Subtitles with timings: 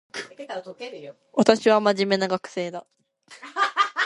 [1.35, 2.85] 私は真面目な学生だ